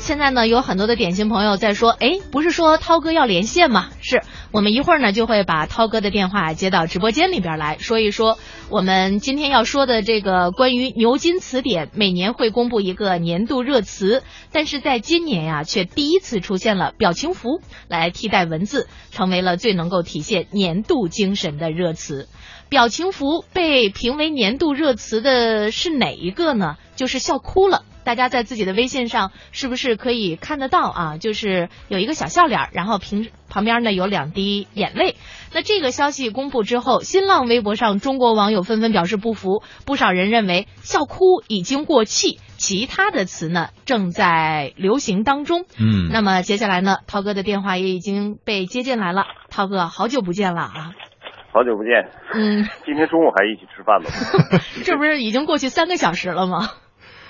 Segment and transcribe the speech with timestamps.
[0.00, 3.90] 现在呢，有很多的点心朋友在说，哎，不是说涛哥要连线吗？
[4.00, 8.38] 是我们一会儿呢就会把涛哥的电话接到直播间里边来说一说
[8.70, 22.26] 我们今天要说的这个关于牛津词典每年会公布一个年度热词，但是在今年呀，却第一次出现了表情符来替代文字，成为了最能够体现年度精神的热词。
[22.68, 26.76] 表情符被评为年度热词的是哪一个呢？
[26.96, 27.82] 就是笑哭了。
[28.04, 31.16] 大家在自己的微信上是不是可以看得到啊？
[31.18, 35.16] 就是有一个小笑脸，然后平旁边呢有两滴眼泪。
[35.52, 45.64] 那这个消息公布之后，新浪微博上中国网友纷纷表示不服，不少人认为笑哭已经过气，其他的词呢正在流行当中。
[45.78, 49.24] 嗯，那么接下来呢，涛哥的电话也已经被接进来了。
[49.50, 50.92] 涛哥，好久不见了啊！
[51.52, 54.08] 好久不见，嗯，今天中午还一起吃饭吗？
[54.84, 56.70] 这不是已经过去三个小时了吗？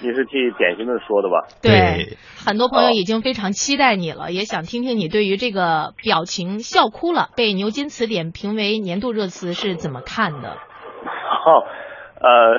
[0.02, 1.46] 你是替典型的说的吧？
[1.62, 10.50] 对，很多朋友已经非常期待你了，也想听听你对于这个表情笑哭了被牛津词典评为年度热词是怎么看的？
[10.50, 11.64] 哦，
[12.20, 12.58] 呃，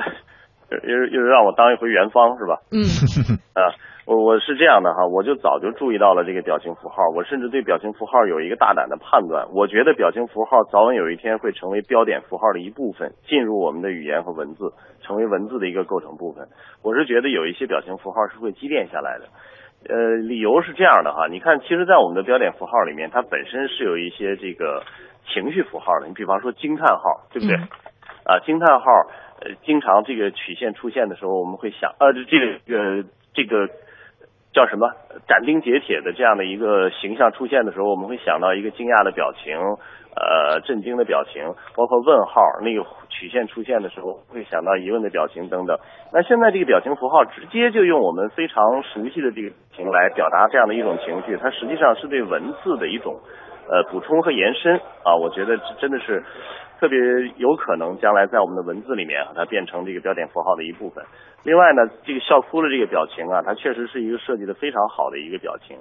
[0.70, 2.60] 又又让我当一回元芳是吧？
[2.70, 2.82] 嗯，
[3.54, 3.74] 啊。
[4.04, 16.48] 我我是这样的哈，我就早就注意到了这个表情符号，我甚至对表情符号有一个大胆的判断，我觉得表情符号早晚有一天会成为标点符号的一部分，进入我们的语言和文字，成为文字的一个构成部分。
[16.82, 19.28] 我是觉得有一些表情符号是会积淀下来的，
[19.88, 24.82] 呃，理由是这样的哈，你看，其实，在我们的标点符号里面，它本身是有一些这个
[25.32, 27.54] 情绪符号的，你比方说惊叹号，对不对？
[28.26, 28.86] 啊，惊叹号，
[29.42, 33.68] 呃，经常这个曲线出现的时候，我们会想，呃，这个呃这个。
[34.52, 34.88] 叫什么
[35.26, 39.56] 斩钉截铁的这样的一个形象出现的时候，我们会想到一个惊讶的表情，
[40.14, 41.42] 呃，震惊的表情，
[41.74, 45.78] 包括问号那个曲线出现的时候，会想到疑问的表情等等。
[46.12, 53.20] 那现在这个表情符号直接就用我们非常熟悉的这个情来表达这样的一种情绪，它实际上是对文字的一种
[53.70, 56.22] 呃补充和延伸啊，我觉得真的是。
[56.82, 56.98] 特别
[57.36, 61.04] 有可能将来在我们的文字里面，它变成这个标点符号的一部分。
[61.44, 65.78] 另外呢，这个笑哭的这个表情啊，它确实是一个设计的非常好的一个表情。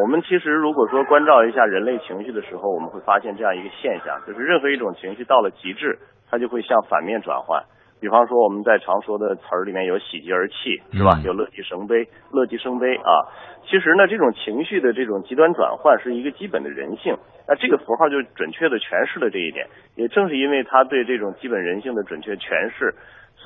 [0.00, 5.98] 我们其实如果说关照一下人类情绪的时候，我们会发现这样一个现象，就是任何一种情绪到了极致，
[6.30, 7.60] 它就会向反面转换。
[8.00, 11.20] 比方说我们在常说的词儿里面有喜极而泣，是吧？
[11.24, 13.12] 有乐极生悲，乐极生悲啊。
[13.68, 17.16] 其实呢，这种情绪的这种极端转换是一个基本的人性。
[17.48, 19.66] 那这个符号就准确的诠释了这一点。
[19.96, 22.94] 也正是因为它对这种基本人性的准确诠释，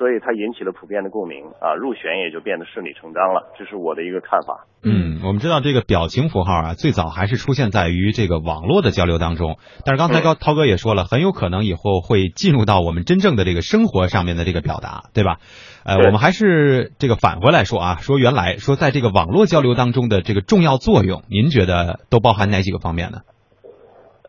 [0.01, 3.53] 所以它引起了普遍的共鸣啊，入选也就变得顺理成章了。
[3.55, 4.65] 这是我的一个看法。
[4.81, 9.57] 嗯，我们知道这个表情符号啊，最早还是出现在于这个网络的交流当中。
[9.85, 15.37] 但是刚才高涛哥也说了，很有可能以后会进入到我们真正的这个生活上面的这个表达，对吧？
[15.85, 23.19] 呃，我们还是这个返回来说啊，说原来说在这个网络交流当中的这个重要作用，您觉得都包含哪几个方面呢？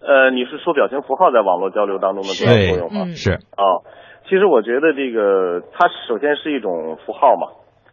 [0.05, 3.15] 呃，你是说表情符号在网络交流当中的重要作用吗？
[3.15, 3.87] 是哦，
[4.25, 7.49] 其实我觉得这个它首先是一种符号嘛，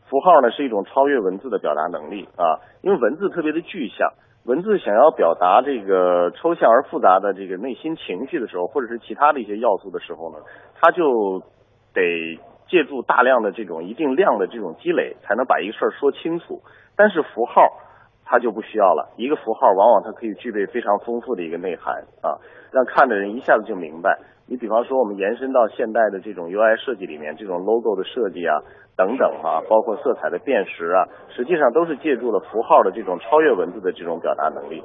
[0.09, 4.11] 符号呢是一种超越文字的表达能力啊，因为文字特别的具象，
[4.45, 10.37] 文字想要表达这个抽象而复杂的这个内心情绪的时候，或者是其他的一些要素的时候呢，
[10.81, 11.41] 它就
[11.93, 12.39] 得。
[12.69, 16.61] 借助大量的这种一定量的这种积累，才能把一个事儿说清楚。
[16.95, 17.63] 但是符号
[18.29, 22.37] 它就不需要了，一个符号往往它可以具备非常丰富的一个内涵啊，
[22.71, 24.19] 让看的人一下子就明白。
[24.45, 28.61] 你比方说，我们延伸到现代的这种 UI 设计里面，这种 logo 的设计啊，
[28.95, 34.83] 等等啊，包括色彩的辨识啊，实际上都是借助了符号的这种超越文字的这种表达能力。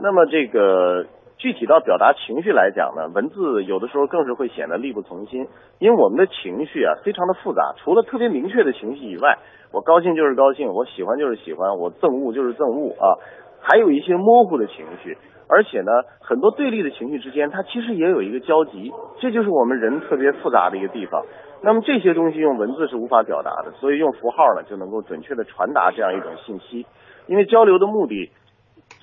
[0.00, 1.04] 那么这个。
[1.38, 5.46] 具体到表达情绪来讲呢，文字有的时候更是会显得力不从心，
[5.78, 9.38] 因为我们的情绪啊非常的复杂，除了特别明确的情绪以外，
[9.72, 13.22] 我高兴就是高兴，我喜欢就是喜欢，我憎恶就是憎恶啊，
[13.62, 15.16] 还有一些模糊的情绪，
[15.48, 21.22] 而且呢，很多对立的情绪之间，它其实也有一个交集，这就是我们人特别复杂的一个地方。
[21.62, 26.84] 那么这些东西用文字是无法表达的，所以用符号呢就能够准确的传达这样一种信息，
[27.28, 28.32] 因为交流的目的。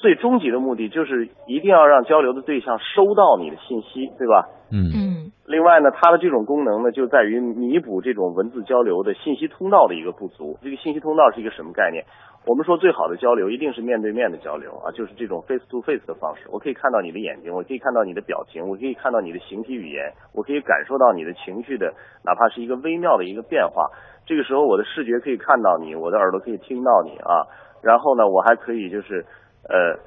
[0.06, 4.46] 最终极的目的就是一定要让交流的对象收到你的信息，对吧？
[4.72, 5.31] 嗯嗯。
[5.48, 10.60] 另外呢，它的这种功能呢，就在于弥补这种文字交流的信息通道的一个不足。
[10.62, 12.06] 这个信息通道是一个什么概念？
[12.46, 16.44] 我们说最好的交流一定是面对面的交流啊，就是这种 face to face 的方式。
[16.52, 21.92] 我可以看到你的眼睛，我可以看到你的表情，我可以看到你的形体语言，我可以感受到你的情绪的，
[22.24, 23.90] 哪怕是一个微妙的一个变化。
[24.28, 27.50] 这个时候，我的视觉可以看到你，我的耳朵可以听到你啊。
[27.81, 29.25] 然后呢，我还可以就是。
[29.67, 30.00] 呃，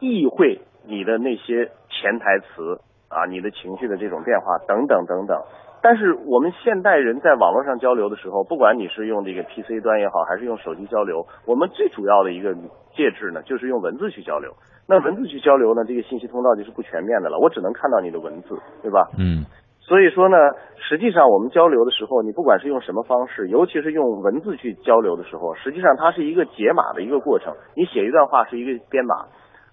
[0.00, 5.42] 意会你的那些潜台词啊，你的情绪的这种变化等等等等，
[5.82, 12.54] 但是我们现代人在网络上交流的时候，不管你是用这个 PC 端也好，还是用手机交流，我们最主要的一个
[12.94, 14.52] 介质呢，就是用文字去交流。
[14.86, 19.06] 那文字去交流呢，这个信息通道就是不全面的了，我只能看到你的文字，对吧？
[19.18, 19.44] 嗯。
[19.88, 20.36] 所以说呢，
[20.76, 27.54] 实际上我们交流的时候，你不管是用什么方式，尤其是用文字去交流的时候，实际上它是一个解码的一个过程。
[27.74, 29.14] 你写一段话是一个编码，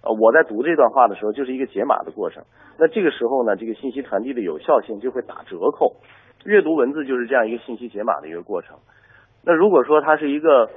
[0.07, 2.45] 呃，我在读这段话的时候就是一个解码的过程。
[2.79, 5.97] 那这个时候呢，这个信息传递的有效性就会打折扣。
[6.45, 8.77] 阅读文字就是这样一个信息解码的一个过程。
[9.43, 10.69] 那如果说它是一个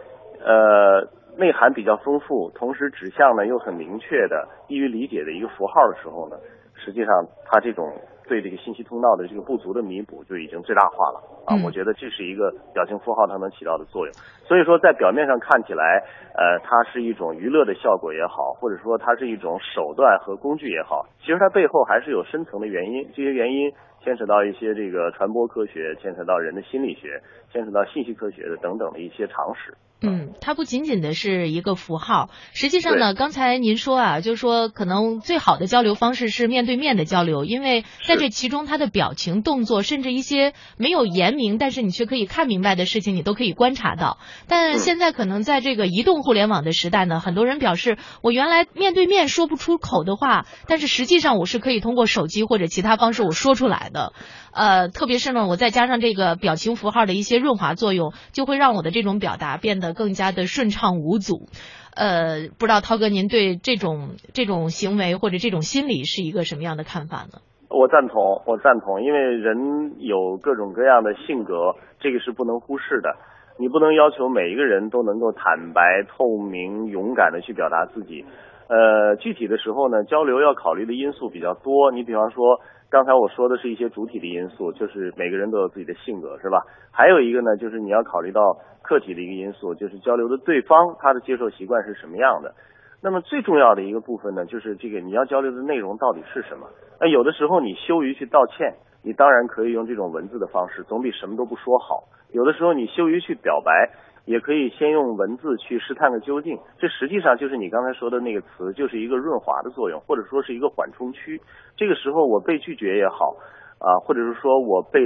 [0.42, 1.06] 呃
[1.36, 6.36] 内涵比较丰富，同时指向呢又很明确的、易于理解的一个符号的时候呢，
[6.74, 7.08] 实际上
[7.46, 7.86] 它这种。
[8.28, 11.56] 对这个信息通道的这个不足的弥补就已经最大化了啊！
[11.64, 14.14] 我觉得这是一个表情符号它能起到的作用。
[14.44, 16.04] 所以说，在表面上看起来，
[16.36, 23.08] 呃，它是一种娱乐的效果也好，或者说它是一种手段和工具也好，其实它背后还是有深层的原因。
[23.14, 23.72] 这些原因
[24.04, 27.20] 牵扯到一些这个传播科学，牵扯到人的心理学，
[27.50, 29.74] 牵扯到信息科学的等等的一些常识。
[30.00, 44.18] 嗯，它不仅仅的是一个符号，实际上呢，刚才您说啊，就是说可能最好的交流方式是面对面的交流，因为在这其中，他的表情、动作，甚至一些没有言明，但是你却可以看明白的事情，你都可以观察到。
[44.46, 54.12] 但现在可能在这个移动互联网的时代呢，很多人表示，我原来面对面说不出口的话，但是实际上我是可以通过手机或者其他方式我说出来的。
[54.52, 61.48] 呃，特别是呢，我再加上这个表情符号的一些润滑作用，就会让我的这种表达变得更加的顺畅无阻。
[61.94, 67.40] 呃，不知道涛哥您对这种这种行为或者这种心理是一个什么样的看法呢？
[67.68, 73.16] 我赞同，我赞同，因为人有各种各样的性格，这个是不能忽视的。
[73.58, 78.24] 你不能要求每一个人都能够坦白、透明、勇敢的去表达自己。
[78.68, 81.90] 呃，具体的时候呢，交流要考虑的因素比较多。
[81.90, 82.60] 你比方说。
[82.90, 86.62] 刚才我说的是一些主体的因素，就是每个人都有自己的性格，是吧？
[86.90, 88.40] 还有一个呢，就是你要考虑到
[88.80, 92.54] 客体的一个因素，就是交流的对方他的接受习惯是什么样的。
[93.02, 96.66] 那么最重要的一个部分呢，就是这个你要交流的内容到底是什么？
[96.98, 98.72] 那有的时候你羞于去道歉，
[99.04, 102.04] 你当然可以用这种文字的方式，总比什么都不说好。
[102.32, 103.90] 有的时候你羞于去表白。
[104.28, 111.40] 也可以先用文字去试探个究竟，这实际上就是你刚才说的那个词，就是一个润滑的作用，或者说是一个缓冲区。
[111.78, 113.34] 这个时候我被拒绝也好，
[113.80, 115.00] 啊，或者是说我被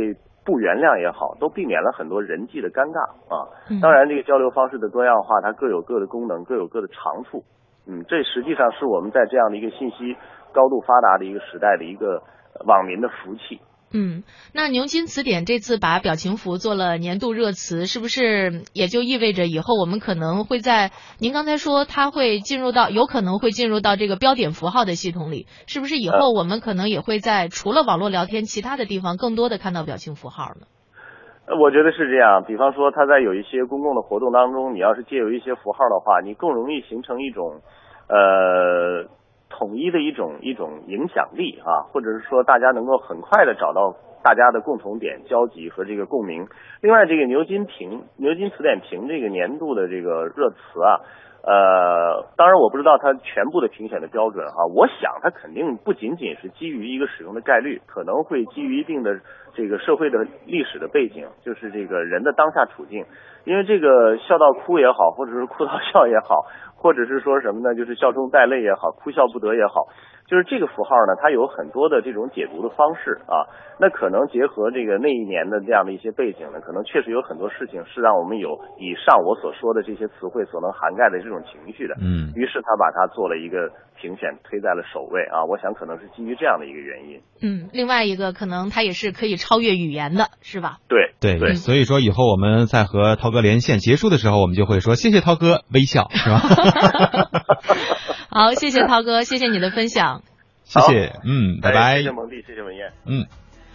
[0.45, 2.99] 不原谅也好，都避免了很多人际的尴尬
[3.31, 3.47] 啊。
[3.81, 7.45] 当然，这个交流方式的多样化，它各有各的功能，各有各的长处。
[7.87, 10.17] 嗯，这实际上是我们在这样的一个信息
[10.53, 12.21] 高度发达的一个时代的一个
[12.67, 13.61] 网民的福气。
[13.95, 14.23] 嗯，
[14.55, 30.67] 那牛津词典这次把表情符做了年度热词，是不是也就意味着以后我们可能会在您刚才说它会进入到有可能会进入到这个标点符号的系统里，是不是以后我们可能也会在除了网络聊天其他的地方更多的看到表情符号呢？
[31.61, 37.61] 我觉得是这样，比方说他在有一些公共的活动当中，你要是借由一些符号的话，你更容易形成一种
[38.09, 39.07] 呃。
[39.53, 43.95] 统一的一种一种影响力啊，或者是说大家能够很快的找到
[44.25, 46.47] 大家的共同点、交集和这个共鸣。
[46.81, 51.01] 另外，这个牛津评牛津词典评这个年度的这个热词啊，
[51.45, 59.21] 呃，当然我不知道它全部的评选的标准哈，我想它肯定不仅仅是基于一个使用的概率，可能会基于一定的
[59.55, 63.05] 这个社会的历史的背景，就是这个人的当下处境。
[63.45, 66.47] 因为这个笑到哭也好，或者是哭到笑也好。
[66.83, 67.77] 或者是说什么呢？
[67.77, 69.87] 就是笑中带泪也好，哭笑不得也好，
[70.27, 73.45] 就是这个符号呢，它有很多的这种解读的方式啊。
[73.81, 81.95] 那可能结合这个那一年的这样的一些背景呢，可能确实有很多事情是让我们有以上我所说的这些词汇所能涵盖的这种情绪的。
[82.01, 82.31] 嗯。
[82.37, 85.45] 于是他把它做了一个评选，推在了首位啊。
[85.45, 87.21] 我想可能是基于这样的一个原因。
[87.43, 90.79] 嗯，另外一个可能它也是可以超越语言的，是吧？
[90.87, 91.55] 对对对。
[91.55, 96.39] 所以说以后我们在和涛哥连线结束的时候，我们就会说谢谢涛哥，微笑是吧？
[98.35, 100.23] 好，谢谢涛哥，谢谢你的分享。
[100.65, 101.99] 谢谢，嗯，拜拜。
[101.99, 103.27] 谢谢蒙蒂，谢谢文燕，嗯。